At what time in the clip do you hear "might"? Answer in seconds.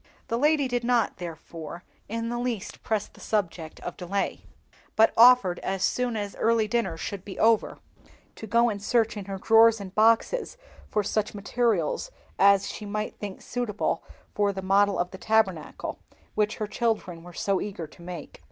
12.87-13.19